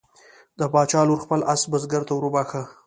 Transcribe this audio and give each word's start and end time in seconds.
د 0.59 0.61
باچا 0.73 1.01
لور 1.07 1.19
خپل 1.25 1.39
آس 1.53 1.61
بزګر 1.71 2.01
ته 2.07 2.13
وروبخښه. 2.15 2.61